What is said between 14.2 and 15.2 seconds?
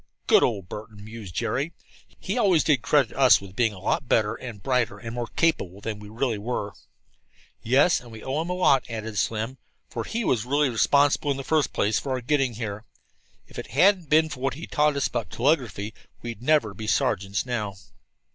for what he taught us